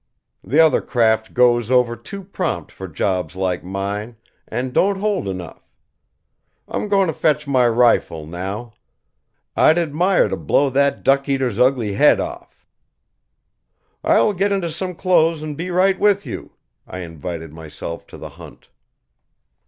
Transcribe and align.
The 0.43 0.59
other 0.59 0.81
craft 0.81 1.31
goes 1.31 1.69
over 1.69 1.95
too 1.95 2.23
prompt 2.23 2.71
for 2.71 2.87
jobs 2.87 3.35
like 3.35 3.63
mine, 3.63 4.15
and 4.47 4.73
don't 4.73 4.97
hold 4.99 5.27
enough. 5.27 5.69
I'm 6.67 6.87
going 6.87 7.05
to 7.05 7.13
fetch 7.13 7.45
my 7.47 7.67
rifle, 7.67 8.25
now. 8.25 8.71
I'd 9.55 9.77
admire 9.77 10.27
to 10.27 10.37
blow 10.37 10.71
that 10.71 11.03
duck 11.03 11.29
eater's 11.29 11.59
ugly 11.59 11.93
head 11.93 12.19
off." 12.19 12.65
"I 14.03 14.19
will 14.21 14.33
get 14.33 14.51
into 14.51 14.71
some 14.71 14.95
clothes 14.95 15.43
and 15.43 15.55
be 15.55 15.69
right 15.69 15.99
with 15.99 16.25
you," 16.25 16.53
I 16.87 17.01
invited 17.01 17.53
myself 17.53 18.07
to 18.07 18.17
the 18.17 18.29
hunt. 18.29 18.69